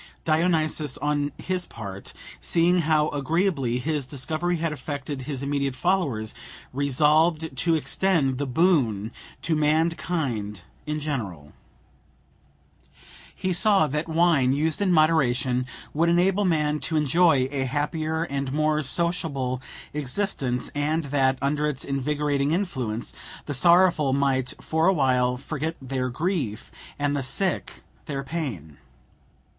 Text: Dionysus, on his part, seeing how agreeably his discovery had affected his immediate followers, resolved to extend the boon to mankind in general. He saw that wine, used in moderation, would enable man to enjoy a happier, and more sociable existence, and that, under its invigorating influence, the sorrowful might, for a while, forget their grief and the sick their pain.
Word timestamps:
Dionysus, 0.25 0.97
on 0.97 1.31
his 1.37 1.67
part, 1.67 2.11
seeing 2.41 2.79
how 2.79 3.09
agreeably 3.09 3.77
his 3.77 4.07
discovery 4.07 4.57
had 4.57 4.73
affected 4.73 5.21
his 5.21 5.43
immediate 5.43 5.75
followers, 5.75 6.33
resolved 6.73 7.55
to 7.57 7.75
extend 7.75 8.39
the 8.39 8.47
boon 8.47 9.11
to 9.43 9.55
mankind 9.55 10.61
in 10.87 10.99
general. 10.99 11.53
He 13.35 13.53
saw 13.53 13.85
that 13.85 14.09
wine, 14.09 14.53
used 14.53 14.81
in 14.81 14.91
moderation, 14.91 15.67
would 15.93 16.09
enable 16.09 16.45
man 16.45 16.79
to 16.79 16.97
enjoy 16.97 17.47
a 17.51 17.65
happier, 17.65 18.23
and 18.23 18.51
more 18.51 18.81
sociable 18.81 19.61
existence, 19.93 20.71
and 20.73 21.03
that, 21.11 21.37
under 21.43 21.67
its 21.69 21.85
invigorating 21.85 22.53
influence, 22.53 23.13
the 23.45 23.53
sorrowful 23.53 24.13
might, 24.13 24.55
for 24.59 24.87
a 24.87 24.93
while, 24.93 25.37
forget 25.37 25.75
their 25.79 26.09
grief 26.09 26.71
and 26.97 27.15
the 27.15 27.21
sick 27.21 27.83
their 28.07 28.23
pain. 28.23 28.79